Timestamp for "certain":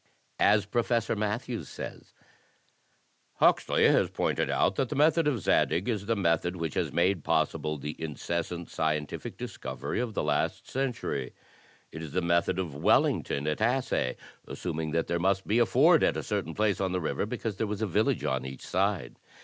16.23-16.55